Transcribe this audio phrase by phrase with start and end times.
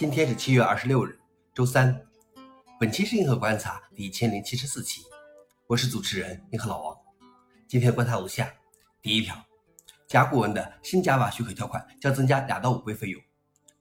[0.00, 1.20] 今天是七月二十六日，
[1.54, 1.94] 周三。
[2.80, 5.02] 本期是硬核观察第一千零七十四期，
[5.66, 6.96] 我是主持人硬核老王。
[7.68, 8.50] 今天观察如下：
[9.02, 9.36] 第一条，
[10.08, 13.20] 甲骨文的新 Java 许可条款将增加两到五倍费用。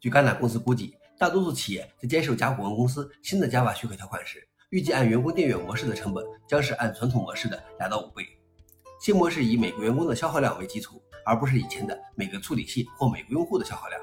[0.02, 8.28] 据橄榄公司估计，大多数企业在接受甲骨文公司新的 Java 许可条款时，预计按员工订阅模式的成本将是按传统模式的两到五倍。
[9.00, 14.02] 新模式以每个员工的消耗量为基础，而不是以前的每个处理器或每个用户的消耗量。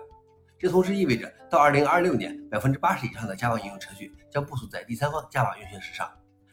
[0.59, 6.11] 这同时意味着，到二零二六年，百分之八十以上的 Java 应用程序将部署在第三方 Java 运行时上，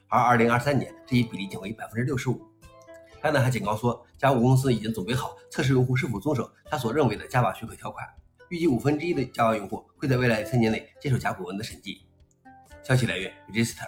[0.10, 2.42] 而二零二三年这一比例仅为百分之六十五。
[3.22, 8.06] 橄榄还警告说，甲骨公司已经准备好测试用户是否遵守他所认为的 Java 许可条款，
[8.50, 12.06] 预计五分之一的 Java 用户会在未来三年内接受甲骨文的审计。
[12.84, 13.88] 消息来源：Register。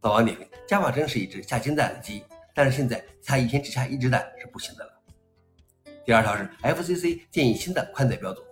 [0.00, 4.92] 老王点评：Java 真是一只下金蛋的鸡，但是现在它一天只下一只蛋是不行的了。
[6.06, 8.42] 第二条是 FCC 建议新的宽带标准。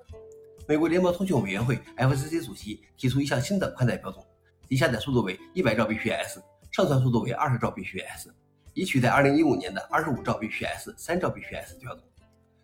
[0.67, 4.25] 美国联邦通讯委员会 （FCC） 主席提出一项新的宽带标准，
[4.67, 6.41] 其下载速度为100兆 bps，
[6.71, 8.31] 上传速度为20兆 bps，
[8.73, 12.03] 以取代2015年的25兆 bps、3兆 bps 标准。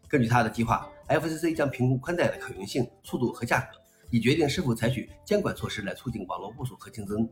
[0.08, 7.28] 根据他的计划，FCC 将评估宽带的可用性、速度和价格，以决定是否采取监管措施来促进网络部署和竞争。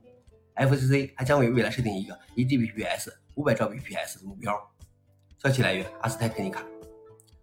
[0.55, 4.55] FCC 还将为未来设定一个1 Gbps、500兆 bps 的目标。
[5.42, 6.62] 消息来源：阿斯泰克尼卡。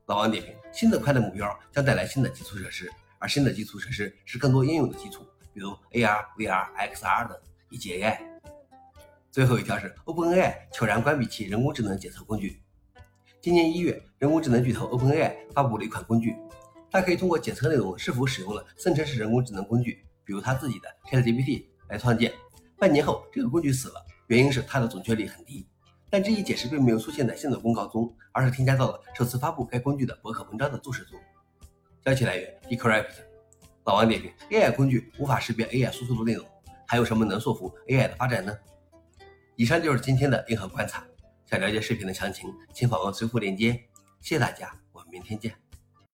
[0.05, 2.91] 老王点评：新的宽带目标将带来新的基础设施。
[3.25, 7.35] 而新的基础设施是更多应用的基础，比如 AR、VR、XR 等，
[7.71, 8.19] 以及 AI。
[9.31, 12.61] 最后一条是 OpenAI 悄然关闭其人工智能检测工具。
[13.41, 16.35] 今年一月，人工智能巨头 OpenAI 发布了一款工具，
[16.91, 22.31] 它可以通过检测内容是否使用了生成式人工智能工具，比如它自己的 ChatGPT 来创建。
[22.77, 25.67] 半年后，这个工具死了，原因是它的准确率很低。
[26.11, 31.19] 但这一解释并没有出现在新的公告中，而是添加到了首次发布该工具的博客文章的注释中。
[32.05, 33.07] 消息来源：Decrypt。
[33.85, 36.45] 老王点评：AI 工具无法识别 AI 输出的内容，
[36.87, 38.55] 还有什么能说服 AI 的发展呢？
[39.55, 41.03] 以上就是今天的硬核观察。
[41.47, 43.73] 想了解视频的详情，请访问随附链接。
[44.21, 45.64] 谢谢大家，我们明天见。